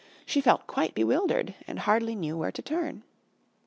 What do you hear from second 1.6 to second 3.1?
and hardly knew where to turn.